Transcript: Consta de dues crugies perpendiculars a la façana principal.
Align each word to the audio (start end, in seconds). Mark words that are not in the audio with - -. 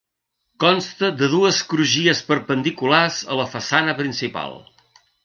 Consta 0.63 1.09
de 1.19 1.27
dues 1.33 1.59
crugies 1.73 2.21
perpendiculars 2.31 3.21
a 3.35 3.39
la 3.41 3.47
façana 3.53 3.97
principal. 4.01 4.57